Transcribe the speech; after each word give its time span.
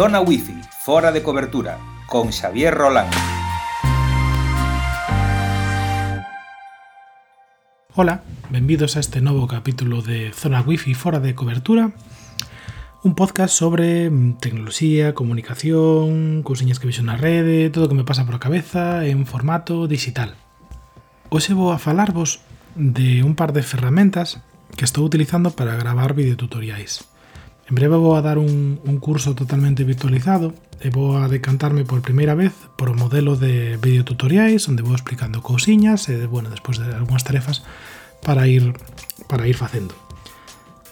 Zona 0.00 0.22
Wi-Fi, 0.22 0.58
fora 0.78 1.12
de 1.12 1.22
cobertura, 1.22 1.78
con 2.06 2.32
Xavier 2.32 2.72
Rolán. 2.72 3.06
Hola, 7.94 8.22
benvidos 8.48 8.96
a 8.96 9.00
este 9.00 9.20
novo 9.20 9.46
capítulo 9.46 10.00
de 10.00 10.32
Zona 10.32 10.62
Wi-Fi 10.62 10.94
fora 10.94 11.20
de 11.20 11.34
cobertura. 11.34 11.92
Un 13.02 13.14
podcast 13.14 13.52
sobre 13.52 14.08
mm, 14.08 14.38
tecnoloxía, 14.38 15.12
comunicación, 15.12 16.42
cousiñas 16.44 16.80
que 16.80 16.86
vexo 16.88 17.04
na 17.04 17.20
rede, 17.20 17.68
todo 17.68 17.84
o 17.84 17.88
que 17.92 18.00
me 18.00 18.08
pasa 18.08 18.24
por 18.24 18.40
a 18.40 18.40
cabeza 18.40 19.04
en 19.04 19.28
formato 19.28 19.84
digital. 19.84 20.32
Hoxe 21.28 21.52
vou 21.52 21.76
a 21.76 21.78
falarvos 21.78 22.40
de 22.72 23.20
un 23.20 23.36
par 23.36 23.52
de 23.52 23.60
ferramentas 23.60 24.40
que 24.80 24.88
estou 24.88 25.04
utilizando 25.04 25.52
para 25.52 25.76
gravar 25.76 26.16
videotutoriais. 26.16 27.09
En 27.70 27.76
breve 27.78 27.94
vou 27.94 28.18
a 28.18 28.22
dar 28.22 28.36
un, 28.36 28.82
un 28.82 28.98
curso 28.98 29.38
totalmente 29.38 29.86
virtualizado 29.86 30.50
e 30.82 30.90
vou 30.90 31.14
a 31.14 31.30
decantarme 31.30 31.86
por 31.86 32.02
primeira 32.02 32.34
vez 32.34 32.50
por 32.74 32.90
o 32.90 32.98
modelo 32.98 33.38
de 33.38 33.78
videotutoriais 33.78 34.66
onde 34.66 34.82
vou 34.82 34.98
explicando 34.98 35.38
cousiñas 35.38 36.10
e, 36.10 36.26
bueno, 36.26 36.50
despois 36.50 36.82
de 36.82 36.90
algunhas 36.90 37.22
tarefas 37.22 37.62
para 38.26 38.50
ir 38.50 38.74
para 39.30 39.46
ir 39.46 39.54
facendo. 39.54 39.94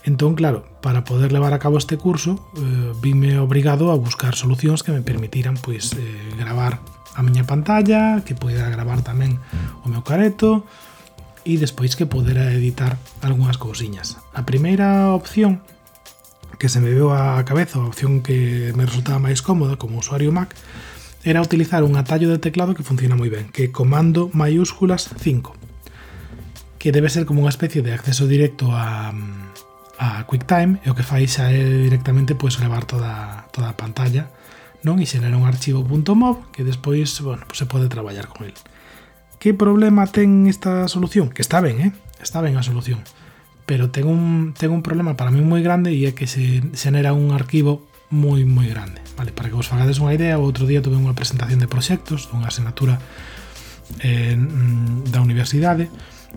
Entón, 0.06 0.38
claro, 0.38 0.70
para 0.78 1.02
poder 1.02 1.34
levar 1.34 1.50
a 1.50 1.58
cabo 1.58 1.82
este 1.82 1.98
curso, 1.98 2.38
eh, 2.54 2.94
vime 3.02 3.42
obrigado 3.42 3.90
a 3.90 3.98
buscar 3.98 4.38
solucións 4.38 4.86
que 4.86 4.94
me 4.94 5.02
permitiran 5.02 5.58
pois 5.58 5.90
eh, 5.98 5.98
gravar 6.38 6.78
a 7.18 7.26
miña 7.26 7.42
pantalla, 7.42 8.22
que 8.22 8.38
poida 8.38 8.70
gravar 8.70 9.02
tamén 9.02 9.42
o 9.82 9.90
meu 9.90 10.06
careto 10.06 10.62
e 11.42 11.58
despois 11.58 11.98
que 11.98 12.06
podera 12.06 12.54
editar 12.54 13.02
algunhas 13.18 13.58
cousiñas. 13.58 14.14
A 14.30 14.46
primeira 14.46 15.10
opción 15.10 15.66
que 16.58 16.68
se 16.68 16.82
me 16.82 16.90
veu 16.90 17.14
á 17.14 17.38
cabeza, 17.46 17.78
a 17.78 17.86
opción 17.86 18.20
que 18.20 18.74
me 18.74 18.84
resultaba 18.84 19.22
máis 19.22 19.40
cómoda 19.40 19.78
como 19.78 20.02
usuario 20.02 20.34
Mac, 20.34 20.52
era 21.22 21.42
utilizar 21.42 21.86
un 21.86 21.96
atallo 21.96 22.28
de 22.28 22.42
teclado 22.42 22.74
que 22.74 22.82
funciona 22.82 23.14
moi 23.14 23.30
ben, 23.30 23.50
que 23.54 23.66
é 23.66 23.74
comando 23.74 24.30
mayúsculas 24.34 25.06
5, 25.06 25.54
que 26.78 26.90
debe 26.90 27.10
ser 27.10 27.26
como 27.26 27.46
unha 27.46 27.54
especie 27.54 27.82
de 27.82 27.94
acceso 27.94 28.26
directo 28.26 28.74
a, 28.74 29.14
a 29.98 30.26
QuickTime 30.26 30.82
e 30.82 30.90
o 30.90 30.96
que 30.98 31.06
fai 31.06 31.26
xa 31.26 31.50
é 31.50 31.62
directamente 31.62 32.38
pois, 32.38 32.58
gravar 32.58 32.86
toda, 32.86 33.46
toda 33.54 33.70
a 33.70 33.78
pantalla 33.78 34.30
non 34.86 35.02
e 35.02 35.06
xenera 35.10 35.34
un 35.34 35.46
archivo 35.46 35.82
.mov 35.82 36.54
que 36.54 36.62
despois 36.62 37.10
bueno, 37.22 37.42
pois 37.46 37.58
se 37.58 37.66
pode 37.66 37.90
traballar 37.90 38.30
con 38.30 38.46
el. 38.46 38.54
Que 39.42 39.54
problema 39.54 40.06
ten 40.06 40.46
esta 40.46 40.86
solución? 40.86 41.30
Que 41.30 41.42
está 41.42 41.58
ben, 41.58 41.82
eh? 41.82 41.90
Está 42.22 42.42
ben 42.42 42.58
a 42.58 42.62
solución 42.62 43.02
pero 43.68 43.92
ten 43.92 44.08
un, 44.08 44.56
ten 44.56 44.72
un 44.72 44.80
problema 44.80 45.12
para 45.20 45.28
mí 45.28 45.44
moi 45.44 45.60
grande 45.60 45.92
e 45.92 46.08
é 46.08 46.16
que 46.16 46.24
se 46.24 46.64
xenera 46.72 47.12
un 47.12 47.36
arquivo 47.36 47.84
moi 48.08 48.48
moi 48.48 48.64
grande 48.64 49.04
vale? 49.18 49.32
Para 49.32 49.50
que 49.50 49.58
vos 49.58 49.68
fagades 49.68 50.00
unha 50.00 50.14
idea 50.14 50.38
o 50.38 50.46
outro 50.46 50.64
día 50.64 50.80
tuve 50.80 50.96
unha 50.96 51.12
presentación 51.12 51.60
de 51.60 51.68
proxectos 51.68 52.30
dunha 52.30 52.48
asignatura 52.48 53.02
eh, 54.00 54.38
mm, 54.38 55.10
da 55.10 55.20
universidade. 55.20 55.90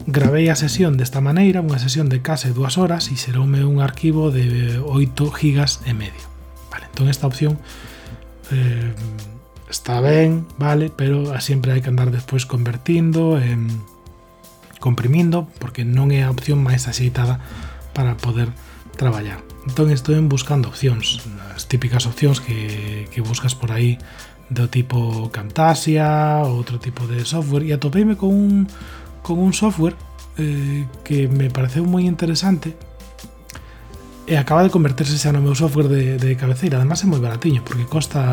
Gravei 0.07 0.49
a 0.49 0.57
sesión 0.57 0.97
desta 0.97 1.21
maneira, 1.21 1.61
unha 1.61 1.77
sesión 1.77 2.09
de 2.09 2.25
case 2.25 2.51
dúas 2.51 2.81
horas 2.81 3.13
e 3.13 3.15
xeroume 3.15 3.61
un 3.61 3.79
arquivo 3.79 4.33
de 4.33 4.81
8 4.81 5.29
gigas 5.31 5.85
e 5.85 5.93
medio. 5.93 6.25
Vale, 6.73 6.89
entón 6.89 7.07
esta 7.07 7.29
opción 7.29 7.61
eh, 8.49 8.91
está 9.69 10.01
ben, 10.01 10.49
vale, 10.57 10.89
pero 10.89 11.29
sempre 11.39 11.77
hai 11.77 11.85
que 11.85 11.91
andar 11.93 12.09
despois 12.09 12.49
convertindo, 12.49 13.37
en 13.37 13.69
comprimindo 14.81 15.45
porque 15.61 15.85
non 15.85 16.09
é 16.09 16.25
a 16.25 16.33
opción 16.33 16.59
máis 16.59 16.89
axeitada 16.89 17.37
para 17.93 18.17
poder 18.17 18.49
traballar. 18.97 19.39
Entón 19.69 19.93
estou 19.93 20.17
en 20.17 20.25
buscando 20.25 20.67
opcións, 20.67 21.21
as 21.53 21.69
típicas 21.69 22.09
opcións 22.09 22.41
que, 22.41 23.05
que 23.13 23.21
buscas 23.21 23.53
por 23.53 23.69
aí 23.69 24.01
do 24.49 24.67
tipo 24.67 25.29
Camtasia, 25.31 26.43
outro 26.43 26.81
tipo 26.81 27.07
de 27.07 27.23
software, 27.23 27.63
e 27.63 27.71
atopeime 27.71 28.17
con 28.17 28.33
un, 28.33 28.53
con 29.23 29.39
un 29.39 29.53
software 29.53 29.95
eh, 30.35 30.89
que 31.05 31.29
me 31.29 31.53
pareceu 31.53 31.85
moi 31.85 32.03
interesante 32.03 32.75
e 34.31 34.39
acaba 34.39 34.63
de 34.63 34.71
converterse 34.71 35.19
xa 35.19 35.35
no 35.35 35.43
meu 35.43 35.51
software 35.59 35.91
de, 35.91 36.15
de 36.15 36.39
cabeceira. 36.39 36.79
Además 36.79 37.03
é 37.03 37.07
moi 37.11 37.19
baratiño 37.19 37.67
porque 37.67 37.83
costa 37.83 38.23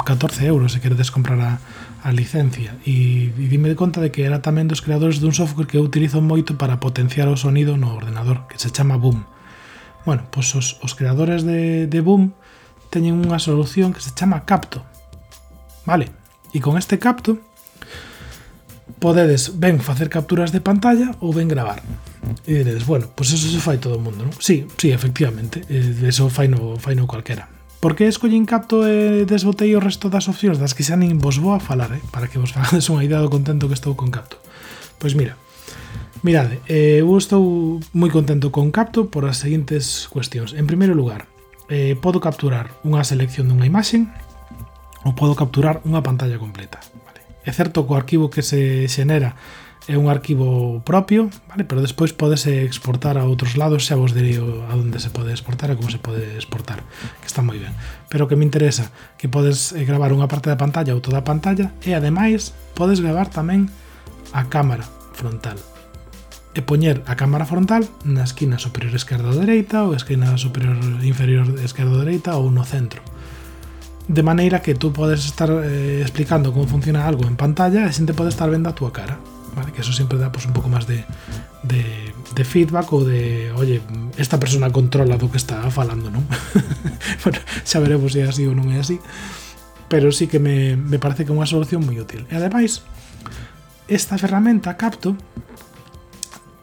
14 0.00 0.40
euros 0.48 0.72
se 0.72 0.80
queredes 0.80 1.12
comprar 1.12 1.36
a, 1.36 1.60
a 2.00 2.08
licencia. 2.16 2.80
E, 2.88 3.28
e 3.28 3.44
dime 3.52 3.68
de 3.68 3.76
conta 3.76 4.00
de 4.00 4.08
que 4.08 4.24
era 4.24 4.40
tamén 4.40 4.72
dos 4.72 4.80
creadores 4.80 5.20
dun 5.20 5.36
software 5.36 5.68
que 5.68 5.76
eu 5.76 5.84
utilizo 5.84 6.24
moito 6.24 6.56
para 6.56 6.80
potenciar 6.80 7.28
o 7.28 7.36
sonido 7.36 7.76
no 7.76 7.92
ordenador 7.92 8.48
que 8.48 8.56
se 8.56 8.72
chama 8.72 8.96
Boom. 8.96 9.20
Bueno, 10.08 10.24
pois 10.32 10.48
os, 10.56 10.80
os 10.80 10.96
creadores 10.96 11.44
de, 11.44 11.92
de 11.92 12.00
Boom 12.00 12.32
teñen 12.88 13.20
unha 13.20 13.36
solución 13.36 13.92
que 13.92 14.00
se 14.00 14.16
chama 14.16 14.48
Capto. 14.48 14.80
Vale, 15.84 16.08
e 16.56 16.58
con 16.64 16.80
este 16.80 16.96
Capto 16.96 17.36
podedes 18.96 19.60
ben 19.60 19.76
facer 19.84 20.08
capturas 20.08 20.56
de 20.56 20.64
pantalla 20.64 21.12
ou 21.20 21.36
ben 21.36 21.52
gravar. 21.52 21.84
E 22.44 22.60
diredes, 22.60 22.84
bueno, 22.84 23.08
pois 23.08 23.32
pues 23.32 23.40
eso 23.40 23.48
se 23.48 23.60
fai 23.60 23.80
todo 23.80 23.96
o 23.96 24.02
mundo, 24.04 24.28
non? 24.28 24.36
Sí, 24.36 24.68
sí, 24.76 24.92
efectivamente, 24.92 25.64
eso 26.04 26.28
fai 26.28 26.48
no, 26.48 26.76
fai 26.76 26.92
no 26.92 27.08
calquera. 27.08 27.48
Por 27.80 27.96
que 27.96 28.08
escollín 28.08 28.44
capto 28.44 28.84
e 28.88 29.24
desbotei 29.24 29.72
o 29.76 29.80
resto 29.80 30.08
das 30.12 30.28
opcións 30.28 30.60
das 30.60 30.72
que 30.76 30.84
xa 30.84 30.96
nin 30.96 31.20
vos 31.20 31.40
vou 31.40 31.56
a 31.56 31.60
falar, 31.60 31.92
eh? 31.96 32.04
para 32.12 32.28
que 32.28 32.40
vos 32.40 32.52
fagades 32.52 32.88
unha 32.92 33.04
idea 33.04 33.20
do 33.20 33.32
contento 33.32 33.68
que 33.68 33.76
estou 33.76 33.96
con 33.96 34.12
capto? 34.12 34.40
Pois 35.00 35.16
mira, 35.16 35.36
mirade, 36.24 36.60
eh, 36.68 37.04
eu 37.04 37.12
estou 37.16 37.80
moi 37.92 38.08
contento 38.08 38.48
con 38.48 38.72
capto 38.72 39.12
por 39.12 39.28
as 39.28 39.40
seguintes 39.40 40.08
cuestións. 40.08 40.56
En 40.56 40.64
primeiro 40.64 40.96
lugar, 40.96 41.28
eh, 41.68 41.96
podo 41.96 42.20
capturar 42.20 42.72
unha 42.84 43.04
selección 43.04 43.48
dunha 43.48 43.68
imaxen 43.68 44.08
ou 45.04 45.12
podo 45.12 45.36
capturar 45.36 45.84
unha 45.84 46.00
pantalla 46.00 46.40
completa. 46.40 46.80
Vale. 47.04 47.20
É 47.44 47.52
certo 47.52 47.84
que 47.84 47.92
o 47.92 48.00
arquivo 48.00 48.32
que 48.32 48.40
se 48.40 48.88
xenera 48.88 49.36
é 49.86 49.98
un 50.00 50.08
arquivo 50.08 50.80
propio, 50.80 51.28
vale? 51.48 51.64
pero 51.64 51.84
despois 51.84 52.16
podese 52.16 52.64
exportar 52.64 53.20
a 53.20 53.28
outros 53.28 53.60
lados, 53.60 53.84
xa 53.84 54.00
vos 54.00 54.16
dirío 54.16 54.64
a 54.64 54.72
onde 54.72 54.96
se 54.96 55.12
pode 55.12 55.28
exportar 55.36 55.68
e 55.68 55.76
como 55.76 55.92
se 55.92 56.00
pode 56.00 56.24
exportar, 56.40 56.80
que 57.20 57.28
está 57.28 57.44
moi 57.44 57.60
ben. 57.60 57.76
Pero 58.08 58.24
que 58.24 58.36
me 58.36 58.48
interesa 58.48 58.88
que 59.20 59.28
podes 59.28 59.76
eh, 59.76 59.84
gravar 59.84 60.16
unha 60.16 60.24
parte 60.24 60.48
da 60.48 60.56
pantalla 60.56 60.96
ou 60.96 61.04
toda 61.04 61.20
a 61.20 61.26
pantalla 61.28 61.76
e 61.84 61.92
ademais 61.92 62.56
podes 62.72 63.04
gravar 63.04 63.28
tamén 63.28 63.68
a 64.32 64.48
cámara 64.48 64.88
frontal. 65.12 65.60
E 66.56 66.64
poñer 66.64 67.04
a 67.04 67.12
cámara 67.18 67.44
frontal 67.44 67.84
na 68.08 68.24
esquina 68.24 68.56
superior 68.56 68.96
esquerda 68.96 69.28
ou 69.28 69.36
dereita 69.36 69.84
ou 69.84 69.92
esquina 69.92 70.32
superior 70.40 70.80
inferior 71.04 71.60
esquerda 71.60 71.92
ou 71.92 72.02
dereita 72.08 72.40
ou 72.40 72.48
no 72.48 72.64
centro 72.64 73.04
de 74.04 74.22
maneira 74.22 74.60
que 74.60 74.74
tú 74.74 74.92
podes 74.92 75.24
estar 75.24 75.48
eh, 75.48 76.00
explicando 76.04 76.52
como 76.52 76.68
funciona 76.68 77.08
algo 77.08 77.24
en 77.24 77.36
pantalla 77.36 77.88
e 77.88 77.92
xente 77.92 78.12
pode 78.12 78.32
estar 78.32 78.48
vendo 78.52 78.68
a 78.68 78.76
túa 78.76 78.92
cara. 78.92 79.16
¿vale? 79.54 79.72
Que 79.72 79.80
eso 79.80 79.92
siempre 79.92 80.18
da 80.18 80.30
pues, 80.30 80.46
un 80.46 80.52
poco 80.52 80.68
más 80.68 80.86
de, 80.86 81.04
de, 81.62 82.12
de 82.34 82.44
feedback 82.44 82.92
o 82.92 83.04
de, 83.04 83.52
oye, 83.56 83.80
esta 84.18 84.38
persona 84.38 84.70
controla 84.70 85.16
do 85.16 85.30
que 85.30 85.38
está 85.38 85.62
falando, 85.70 86.10
non? 86.10 86.26
bueno, 87.24 87.38
xa 87.64 87.78
veremos 87.78 88.12
se 88.12 88.22
é 88.22 88.28
así 88.28 88.44
ou 88.44 88.54
non 88.54 88.70
é 88.74 88.82
así. 88.82 88.98
Pero 89.88 90.10
sí 90.10 90.26
que 90.26 90.42
me, 90.42 90.74
me 90.76 90.98
parece 90.98 91.24
que 91.24 91.30
é 91.30 91.36
unha 91.36 91.48
solución 91.48 91.86
moi 91.86 91.96
útil. 91.96 92.26
E 92.28 92.34
ademais, 92.34 92.82
esta 93.86 94.18
ferramenta 94.18 94.74
Capto 94.74 95.14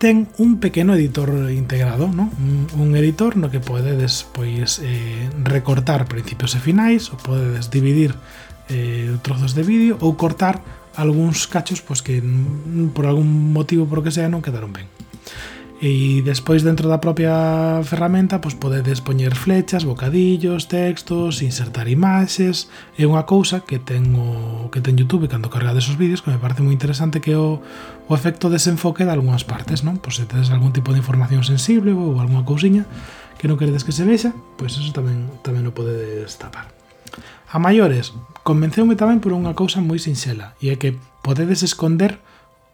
ten 0.02 0.34
un 0.42 0.58
pequeno 0.58 0.98
editor 0.98 1.52
integrado, 1.54 2.10
¿no? 2.10 2.34
un, 2.42 2.66
un 2.74 2.96
editor 2.98 3.38
no 3.38 3.54
que 3.54 3.62
podedes 3.62 4.26
pois 4.34 4.82
eh, 4.82 5.30
recortar 5.46 6.10
principios 6.10 6.58
e 6.58 6.60
finais, 6.60 7.14
ou 7.14 7.22
podedes 7.22 7.70
dividir 7.70 8.18
eh, 8.66 9.14
trozos 9.22 9.54
de 9.54 9.62
vídeo 9.62 10.02
ou 10.02 10.18
cortar 10.18 10.66
algúns 10.96 11.48
cachos 11.48 11.80
pois 11.80 12.04
que 12.04 12.20
por 12.92 13.06
algún 13.08 13.54
motivo 13.54 13.88
por 13.88 14.04
que 14.04 14.12
sea 14.12 14.28
non 14.28 14.44
quedaron 14.44 14.76
ben. 14.76 14.88
E 15.82 16.22
despois 16.22 16.62
dentro 16.62 16.86
da 16.86 17.02
propia 17.02 17.82
ferramenta 17.82 18.38
pois 18.38 18.54
podedes 18.54 19.02
poñer 19.02 19.34
flechas, 19.34 19.82
bocadillos, 19.82 20.70
textos, 20.70 21.42
insertar 21.42 21.90
imaxes, 21.90 22.70
é 23.02 23.10
unha 23.10 23.26
cousa 23.26 23.66
que 23.66 23.82
ten 23.82 24.14
o, 24.14 24.70
que 24.70 24.78
ten 24.78 24.94
YouTube 24.94 25.26
cando 25.26 25.50
cargades 25.50 25.90
os 25.90 25.98
vídeos 25.98 26.22
que 26.22 26.30
me 26.30 26.38
parece 26.38 26.62
moi 26.62 26.70
interesante 26.70 27.18
que 27.18 27.34
o, 27.34 27.66
o 28.06 28.12
efecto 28.14 28.54
desenfoque 28.54 29.10
de 29.10 29.14
algunhas 29.18 29.42
partes, 29.42 29.82
non? 29.82 29.98
Pois 29.98 30.22
se 30.22 30.30
tedes 30.30 30.54
algún 30.54 30.70
tipo 30.70 30.94
de 30.94 31.02
información 31.02 31.42
sensible 31.42 31.98
ou 31.98 32.22
algunha 32.22 32.46
cousiña 32.46 32.86
que 33.42 33.50
non 33.50 33.58
queredes 33.58 33.82
que 33.82 33.90
se 33.90 34.06
vexa, 34.06 34.38
pois 34.62 34.78
eso 34.78 34.94
tamén 34.94 35.34
tamén 35.42 35.66
o 35.66 35.74
podedes 35.74 36.38
tapar. 36.38 36.81
A 37.52 37.60
maiores, 37.60 38.16
convenceume 38.48 38.96
tamén 38.96 39.20
por 39.20 39.36
unha 39.36 39.52
cousa 39.52 39.84
moi 39.84 40.00
sinxela, 40.00 40.56
e 40.64 40.72
é 40.72 40.80
que 40.80 40.96
podedes 41.20 41.68
esconder 41.68 42.24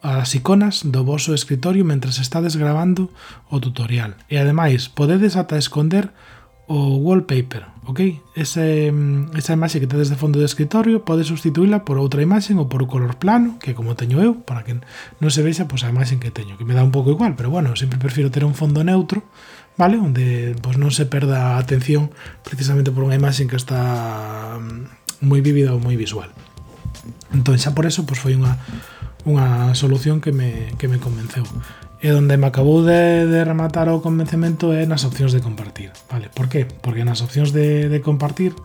as 0.05 0.37
iconas 0.37 0.85
do 0.85 1.01
vosso 1.01 1.33
escritorio 1.33 1.81
mentres 1.81 2.21
estades 2.21 2.53
gravando 2.53 3.09
o 3.49 3.57
tutorial. 3.57 4.13
E 4.29 4.37
ademais, 4.37 4.85
podedes 4.85 5.33
ata 5.33 5.57
esconder 5.57 6.13
o 6.69 7.01
wallpaper, 7.01 7.65
ok? 7.89 8.21
Ese, 8.35 8.91
mm, 8.91 9.33
esa 9.33 9.57
imaxe 9.57 9.81
que 9.81 9.89
tedes 9.89 10.13
de 10.13 10.19
fondo 10.19 10.37
do 10.37 10.45
escritorio 10.45 11.01
pode 11.01 11.25
substituíla 11.25 11.81
por 11.81 11.97
outra 11.97 12.21
imaxe 12.21 12.53
ou 12.53 12.69
por 12.69 12.85
o 12.85 12.91
color 12.91 13.17
plano, 13.17 13.57
que 13.57 13.73
como 13.73 13.97
teño 13.97 14.21
eu, 14.21 14.45
para 14.45 14.61
que 14.61 14.77
non 15.17 15.31
se 15.33 15.41
vexa 15.41 15.65
pois, 15.65 15.81
a 15.81 15.89
imaxe 15.89 16.21
que 16.21 16.29
teño, 16.29 16.53
que 16.53 16.69
me 16.69 16.77
dá 16.77 16.85
un 16.85 16.93
pouco 16.93 17.09
igual, 17.09 17.33
pero 17.33 17.49
bueno, 17.49 17.73
sempre 17.73 17.97
prefiro 17.97 18.29
ter 18.29 18.45
un 18.45 18.53
fondo 18.53 18.85
neutro, 18.85 19.25
vale? 19.79 19.95
Onde 19.95 20.53
pois, 20.59 20.75
non 20.75 20.91
se 20.91 21.07
perda 21.07 21.55
a 21.55 21.63
atención 21.63 22.11
precisamente 22.43 22.91
por 22.91 23.07
unha 23.07 23.15
imaxe 23.15 23.47
que 23.47 23.55
está 23.55 24.46
moi 25.21 25.41
vívida 25.41 25.73
ou 25.73 25.81
moi 25.81 25.95
visual. 25.95 26.29
Entón 27.33 27.57
xa 27.57 27.73
por 27.73 27.85
eso 27.85 28.05
pois 28.05 28.19
foi 28.19 28.37
unha 28.37 28.57
unha 29.27 29.75
solución 29.75 30.23
que 30.23 30.31
me, 30.31 30.71
que 30.79 30.87
me 30.87 31.03
convenceu. 31.03 31.43
E 31.99 32.13
onde 32.13 32.37
me 32.39 32.47
acabou 32.47 32.85
de, 32.85 33.27
de 33.27 33.43
rematar 33.43 33.91
o 33.91 33.99
convencemento 33.99 34.71
é 34.71 34.87
nas 34.87 35.03
opcións 35.03 35.35
de 35.35 35.43
compartir. 35.43 35.91
Vale, 36.07 36.31
por 36.31 36.47
qué? 36.47 36.63
Porque 36.63 37.03
nas 37.03 37.19
opcións 37.19 37.51
de, 37.51 37.91
de 37.91 37.99
compartir 37.99 38.55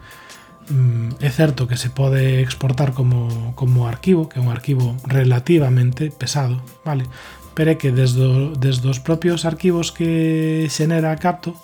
mm, 0.68 1.18
é 1.18 1.30
certo 1.32 1.66
que 1.66 1.80
se 1.80 1.90
pode 1.90 2.44
exportar 2.44 2.94
como, 2.94 3.56
como 3.58 3.88
arquivo, 3.88 4.28
que 4.28 4.38
é 4.38 4.44
un 4.44 4.52
arquivo 4.52 4.94
relativamente 5.08 6.12
pesado, 6.12 6.62
vale? 6.86 7.08
Pero 7.56 7.72
é 7.72 7.76
que 7.80 7.90
desde, 7.90 8.54
desde 8.60 8.86
os 8.86 9.00
propios 9.00 9.48
arquivos 9.48 9.90
que 9.90 10.68
xenera 10.70 11.16
Capto 11.16 11.56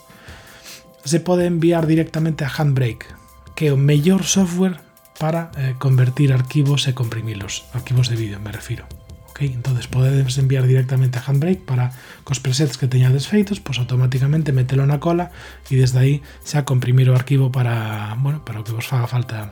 se 1.05 1.21
pode 1.21 1.47
enviar 1.47 1.87
directamente 1.87 2.45
a 2.45 2.53
Handbrake, 2.53 3.18
que 3.59 3.67
é 3.67 3.73
o 3.75 3.77
mellor 3.77 4.23
software 4.23 4.79
para 5.19 5.51
eh, 5.59 5.75
convertir 5.83 6.31
arquivos 6.31 6.87
e 6.87 6.95
comprimilos, 6.95 7.67
arquivos 7.75 8.07
de 8.07 8.15
vídeo 8.15 8.39
me 8.39 8.55
refiro. 8.55 8.87
Okay? 9.35 9.51
Entonces 9.51 9.91
podedes 9.91 10.39
enviar 10.39 10.63
directamente 10.63 11.19
a 11.19 11.27
Handbrake 11.27 11.67
para 11.67 11.91
cos 12.23 12.39
presets 12.39 12.79
que 12.79 12.87
teñades 12.87 13.27
feitos, 13.27 13.59
pois 13.59 13.83
automáticamente 13.83 14.55
metelo 14.55 14.87
na 14.87 15.03
cola 15.03 15.35
e 15.67 15.75
desde 15.75 15.99
aí 15.99 16.15
xa 16.47 16.63
comprimir 16.63 17.11
o 17.11 17.19
arquivo 17.19 17.51
para, 17.51 18.15
bueno, 18.23 18.47
para 18.47 18.63
o 18.63 18.65
que 18.65 18.71
vos 18.71 18.87
faga 18.87 19.11
falta 19.11 19.51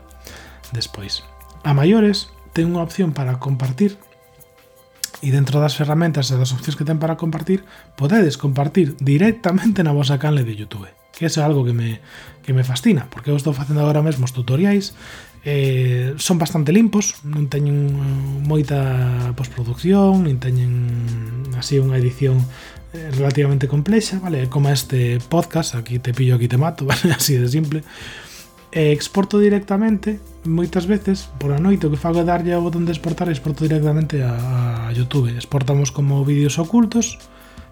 despois. 0.70 1.26
A 1.66 1.74
maiores 1.74 2.30
ten 2.54 2.70
unha 2.70 2.86
opción 2.86 3.10
para 3.10 3.42
compartir 3.42 3.98
e 5.18 5.34
dentro 5.34 5.58
das 5.58 5.74
ferramentas 5.74 6.30
e 6.30 6.38
das 6.38 6.54
opcións 6.54 6.78
que 6.78 6.86
ten 6.86 7.02
para 7.02 7.18
compartir, 7.18 7.66
podedes 7.98 8.38
compartir 8.38 8.94
directamente 9.02 9.82
na 9.82 9.90
vosa 9.90 10.22
canle 10.22 10.46
de 10.46 10.54
YouTube 10.54 10.95
que 11.16 11.26
eso 11.26 11.40
é 11.40 11.44
algo 11.44 11.64
que 11.64 11.72
me, 11.72 12.00
que 12.44 12.52
me 12.52 12.62
fascina, 12.62 13.08
porque 13.08 13.32
eu 13.32 13.36
estou 13.36 13.56
facendo 13.56 13.80
agora 13.80 14.04
mesmo 14.04 14.28
os 14.28 14.36
tutoriais, 14.36 14.92
eh, 15.48 16.14
son 16.18 16.36
bastante 16.36 16.74
limpos, 16.76 17.24
non 17.24 17.48
teñen 17.48 17.88
eh, 17.88 18.44
moita 18.44 19.32
postproducción, 19.32 20.28
nin 20.28 20.36
teñen 20.36 21.54
así 21.56 21.80
unha 21.80 21.96
edición 21.96 22.44
eh, 22.92 23.08
relativamente 23.16 23.64
complexa, 23.70 24.20
vale, 24.20 24.50
como 24.52 24.68
este 24.68 25.16
podcast, 25.32 25.78
aquí 25.78 25.96
te 26.02 26.12
pillo, 26.12 26.36
aquí 26.36 26.50
te 26.50 26.60
mato, 26.60 26.84
vale, 26.90 27.16
así 27.16 27.38
de 27.40 27.48
simple. 27.48 27.80
E 28.76 28.92
exporto 28.92 29.40
directamente, 29.40 30.20
moitas 30.44 30.84
veces, 30.84 31.32
por 31.40 31.54
a 31.54 31.62
noite 31.62 31.88
o 31.88 31.92
que 31.94 31.96
fago 31.96 32.20
é 32.20 32.28
darlle 32.28 32.52
ao 32.52 32.60
botón 32.60 32.84
de 32.84 32.92
exportar, 32.92 33.32
exporto 33.32 33.64
directamente 33.64 34.20
a, 34.20 34.90
a 34.90 34.92
YouTube. 34.92 35.32
Exportamos 35.32 35.88
como 35.88 36.26
vídeos 36.28 36.60
ocultos, 36.60 37.16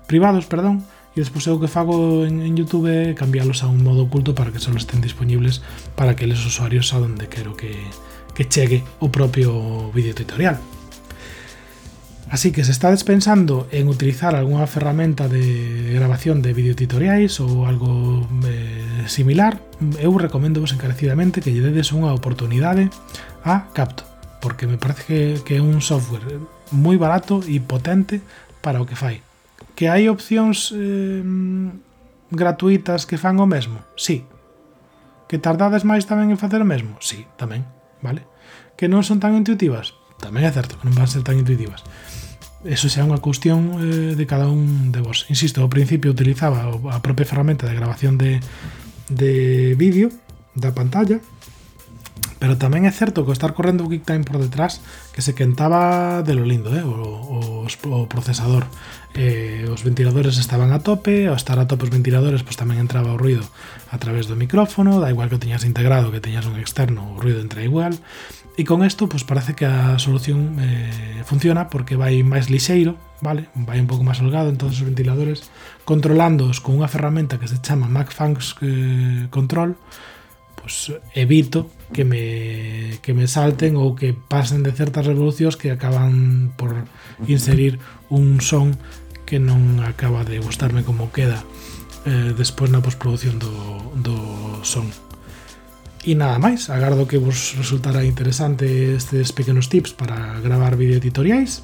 privados, 0.09 0.49
perdón, 0.49 0.87
E 1.15 1.23
despois 1.23 1.47
o 1.47 1.63
que 1.63 1.71
fago 1.71 2.27
en, 2.27 2.43
en 2.43 2.59
Youtube 2.59 2.91
é 2.91 3.15
cambiálos 3.15 3.63
a 3.63 3.71
un 3.71 3.87
modo 3.87 4.11
oculto 4.11 4.35
para 4.35 4.51
que 4.51 4.59
só 4.59 4.75
estén 4.75 4.99
disponibles 4.99 5.63
para 5.95 6.19
que 6.19 6.27
les 6.27 6.43
usuarios 6.43 6.91
a 6.91 6.99
donde 6.99 7.31
quero 7.31 7.55
que, 7.55 7.71
que 8.35 8.51
chegue 8.51 8.83
o 8.99 9.15
propio 9.15 9.95
vídeo 9.95 10.11
tutorial. 10.11 10.59
Así 12.35 12.51
que 12.51 12.65
se 12.65 12.73
estades 12.73 13.05
pensando 13.05 13.69
en 13.71 13.87
utilizar 13.87 14.35
algunha 14.35 14.67
ferramenta 14.67 15.29
de 15.29 15.95
grabación 15.95 16.43
de 16.43 16.51
videotutoriais 16.51 17.39
ou 17.39 17.63
algo 17.63 18.27
eh, 18.51 19.07
similar, 19.07 19.63
eu 20.03 20.11
recomendo 20.19 20.59
vos 20.59 20.75
encarecidamente 20.75 21.39
que 21.39 21.55
lle 21.55 21.63
dedes 21.63 21.95
unha 21.95 22.11
oportunidade 22.11 22.91
a 23.47 23.71
Capto, 23.71 24.03
porque 24.43 24.67
me 24.67 24.83
parece 24.83 25.07
que, 25.07 25.21
que 25.47 25.55
é 25.57 25.63
un 25.63 25.79
software 25.79 26.43
moi 26.75 26.99
barato 26.99 27.39
e 27.47 27.63
potente 27.63 28.19
para 28.59 28.83
o 28.83 28.89
que 28.89 28.99
fai. 28.99 29.23
Que 29.75 29.91
hai 29.91 30.07
opcións 30.07 30.71
eh, 30.71 31.23
gratuitas 32.31 33.07
que 33.07 33.19
fan 33.19 33.39
o 33.43 33.47
mesmo? 33.47 33.83
Sí. 33.99 34.27
Que 35.27 35.43
tardades 35.43 35.83
máis 35.83 36.07
tamén 36.07 36.31
en 36.31 36.39
facer 36.39 36.63
o 36.63 36.69
mesmo? 36.69 36.95
Sí, 37.03 37.27
tamén, 37.35 37.67
vale? 37.99 38.23
Que 38.79 38.87
non 38.87 39.03
son 39.03 39.19
tan 39.19 39.35
intuitivas? 39.35 39.99
Tamén 40.23 40.47
é 40.47 40.53
certo 40.55 40.79
que 40.79 40.87
non 40.87 40.95
van 40.95 41.11
ser 41.11 41.27
tan 41.27 41.35
intuitivas. 41.35 41.83
Eso 42.65 42.89
xa 42.89 43.03
é 43.03 43.09
unha 43.09 43.21
cuestión 43.21 43.77
eh, 43.83 44.17
de 44.17 44.25
cada 44.25 44.49
un 44.49 44.95
de 44.95 45.05
vos. 45.05 45.29
Insisto, 45.29 45.61
ao 45.61 45.69
principio 45.69 46.15
utilizaba 46.15 46.71
a 46.71 46.99
propia 47.05 47.29
ferramenta 47.29 47.69
de 47.69 47.77
grabación 47.77 48.17
de, 48.17 48.41
de 49.11 49.75
vídeo 49.77 50.09
da 50.55 50.71
pantalla 50.71 51.19
Pero 52.45 52.61
tamén 52.61 52.85
é 52.85 52.93
certo 52.93 53.25
que 53.25 53.33
estar 53.33 53.57
correndo 53.57 53.89
o 53.89 53.89
QuickTime 53.89 54.21
por 54.21 54.37
detrás 54.37 54.85
que 55.17 55.25
se 55.25 55.33
quentaba 55.33 56.21
de 56.21 56.37
lo 56.37 56.45
lindo, 56.45 56.69
eh? 56.77 56.85
o, 56.85 56.93
o, 56.93 57.65
o 57.65 57.99
procesador. 58.05 58.69
Eh, 59.17 59.65
os 59.73 59.81
ventiladores 59.81 60.37
estaban 60.37 60.69
a 60.77 60.85
tope, 60.85 61.25
ao 61.25 61.41
estar 61.41 61.57
a 61.57 61.65
tope 61.65 61.89
os 61.89 61.95
ventiladores 61.97 62.45
pois 62.45 62.61
tamén 62.61 62.85
entraba 62.85 63.17
o 63.17 63.17
ruido 63.17 63.49
a 63.89 63.97
través 63.97 64.29
do 64.29 64.37
micrófono, 64.37 65.01
da 65.01 65.09
igual 65.09 65.33
que 65.33 65.41
o 65.41 65.43
teñas 65.43 65.65
integrado, 65.65 66.13
que 66.13 66.21
teñas 66.21 66.45
un 66.45 66.61
externo, 66.61 67.17
o 67.17 67.17
ruido 67.17 67.41
entra 67.41 67.65
igual. 67.65 67.97
E 68.61 68.69
con 68.69 68.85
isto 68.85 69.09
pois 69.09 69.25
parece 69.25 69.57
que 69.57 69.65
a 69.65 69.97
solución 69.97 70.61
eh, 70.61 71.25
funciona 71.25 71.73
porque 71.73 71.97
vai 71.97 72.21
máis 72.29 72.53
lixeiro, 72.53 73.01
vale? 73.25 73.49
Vai 73.57 73.81
un 73.81 73.89
pouco 73.89 74.05
máis 74.05 74.21
holgado, 74.21 74.53
entonces 74.53 74.85
os 74.85 74.85
ventiladores 74.85 75.49
controlándoos 75.89 76.61
con 76.61 76.77
unha 76.77 76.93
ferramenta 76.93 77.41
que 77.41 77.49
se 77.49 77.57
chama 77.65 77.89
MacFunks 77.89 78.61
eh, 78.61 79.33
Control, 79.33 79.81
pues, 80.65 80.97
evito 81.13 81.69
que 81.93 82.05
me, 82.09 82.97
que 83.05 83.13
me 83.13 83.29
salten 83.29 83.77
ou 83.77 83.93
que 83.93 84.17
pasen 84.17 84.65
de 84.65 84.73
certas 84.73 85.05
revolucións 85.05 85.61
que 85.61 85.69
acaban 85.69 86.57
por 86.57 86.89
inserir 87.29 87.77
un 88.09 88.41
son 88.41 88.73
que 89.29 89.37
non 89.37 89.85
acaba 89.85 90.25
de 90.25 90.41
gustarme 90.41 90.81
como 90.81 91.13
queda 91.13 91.45
eh, 92.09 92.33
despois 92.33 92.73
na 92.73 92.81
postproducción 92.81 93.37
do, 93.37 93.53
do 94.01 94.17
son. 94.65 94.89
E 96.05 96.17
nada 96.17 96.41
máis, 96.41 96.73
agardo 96.73 97.05
que 97.05 97.21
vos 97.21 97.57
resultará 97.61 98.01
interesante 98.05 98.97
estes 98.97 99.37
pequenos 99.37 99.69
tips 99.69 99.93
para 99.93 100.41
gravar 100.41 100.81
video 100.81 100.97
tutoriales. 100.97 101.61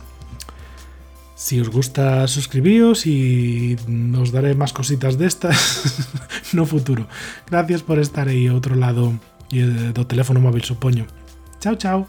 Si 1.40 1.58
os 1.58 1.68
gusta, 1.68 2.28
suscribíos 2.28 3.06
e 3.06 3.74
nos 3.88 4.28
daré 4.28 4.52
máis 4.52 4.76
cositas 4.76 5.16
destas 5.16 5.56
no 6.52 6.68
futuro. 6.68 7.08
Gracias 7.48 7.80
por 7.80 7.96
estar 7.96 8.28
aí 8.28 8.44
ao 8.44 8.60
outro 8.60 8.76
lado 8.76 9.16
do 9.96 10.04
teléfono 10.04 10.36
móvil, 10.36 10.60
supoño. 10.60 11.08
Chao, 11.56 11.80
chao. 11.80 12.04